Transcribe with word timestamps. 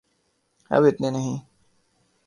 اب 0.71 0.83
اتنے 0.83 1.09
نہیں۔ 1.09 1.37